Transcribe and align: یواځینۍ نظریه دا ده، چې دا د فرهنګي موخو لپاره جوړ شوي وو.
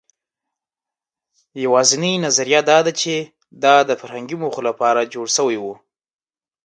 یواځینۍ 1.65 2.13
نظریه 2.25 2.61
دا 2.69 2.79
ده، 2.85 2.91
چې 3.01 3.13
دا 3.63 3.75
د 3.89 3.91
فرهنګي 4.01 4.37
موخو 4.41 4.61
لپاره 4.69 5.09
جوړ 5.13 5.27
شوي 5.37 5.57
وو. 5.63 5.73